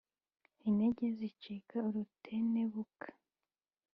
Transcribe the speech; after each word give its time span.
intege 0.67 1.05
zicika 1.17 1.77
urutentebuka 1.87 3.07